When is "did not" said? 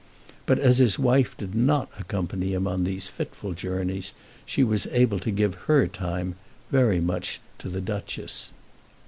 1.37-1.87